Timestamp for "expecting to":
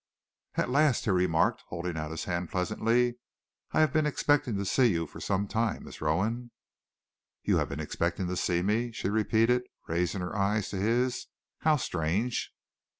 4.07-4.65, 7.79-8.35